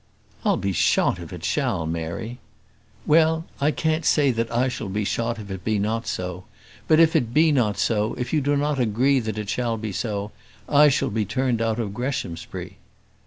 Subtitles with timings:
[0.43, 2.39] "I'll be shot if it shall, Mary."
[3.05, 6.45] "Well; I can't say that I shall be shot if it be not so;
[6.87, 9.91] but if it be not so, if you do not agree that it shall be
[9.91, 10.31] so,
[10.67, 12.79] I shall be turned out of Greshamsbury."